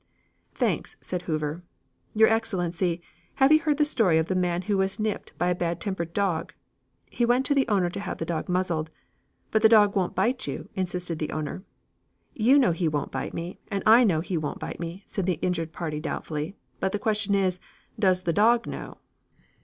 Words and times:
"Thanks," 0.55 0.97
said 0.99 1.21
Hoover. 1.29 1.61
"Your 2.15 2.27
Excellency, 2.27 3.03
have 3.35 3.51
you 3.51 3.59
heard 3.59 3.77
the 3.77 3.85
story 3.85 4.17
of 4.17 4.25
the 4.25 4.33
man 4.35 4.63
who 4.63 4.75
was 4.79 4.99
nipped 4.99 5.37
by 5.37 5.49
a 5.49 5.53
bad 5.53 5.79
tempered 5.79 6.11
dog? 6.11 6.55
He 7.11 7.23
went 7.23 7.45
to 7.45 7.53
the 7.53 7.67
owner 7.67 7.87
to 7.91 7.99
have 7.99 8.17
the 8.17 8.25
dog 8.25 8.49
muzzled. 8.49 8.89
'But 9.51 9.61
the 9.61 9.69
dog 9.69 9.95
won't 9.95 10.15
bite 10.15 10.47
you,' 10.47 10.69
insisted 10.73 11.19
the 11.19 11.29
owner. 11.29 11.61
'You 12.33 12.57
know 12.57 12.71
he 12.71 12.87
won't 12.87 13.11
bite 13.11 13.35
me, 13.35 13.59
and 13.69 13.83
I 13.85 14.03
know 14.03 14.21
he 14.21 14.37
won't 14.37 14.57
bite 14.57 14.79
me,' 14.79 15.03
said 15.05 15.27
the 15.27 15.37
injured 15.43 15.71
party 15.71 15.99
doubtfully, 15.99 16.55
'but 16.79 16.93
the 16.93 16.97
question 16.97 17.35
is, 17.35 17.59
does 17.99 18.23
the 18.23 18.33
dog 18.33 18.65
know?'" 18.65 18.97